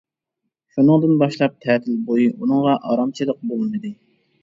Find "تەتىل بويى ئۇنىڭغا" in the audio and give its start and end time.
1.67-2.77